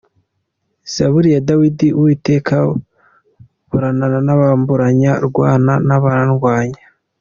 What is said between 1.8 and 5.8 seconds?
Uwiteka burana n’abamburanya, Rwana